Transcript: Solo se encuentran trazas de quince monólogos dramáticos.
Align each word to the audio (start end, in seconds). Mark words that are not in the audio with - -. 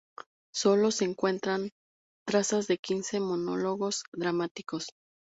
Solo 0.51 0.89
se 0.89 1.05
encuentran 1.05 1.69
trazas 2.25 2.65
de 2.65 2.79
quince 2.79 3.19
monólogos 3.19 4.01
dramáticos. 4.11 4.87